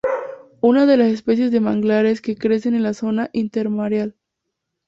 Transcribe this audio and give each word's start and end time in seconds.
Una 0.61 0.87
de 0.87 0.97
las 0.97 1.09
especies 1.11 1.51
de 1.51 1.59
manglares 1.59 2.21
que 2.23 2.35
crecen 2.35 2.73
en 2.73 2.81
la 2.81 2.95
zona 2.95 3.29
intermareal. 3.33 4.15